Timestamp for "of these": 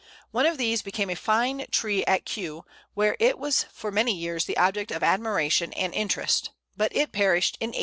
0.47-0.81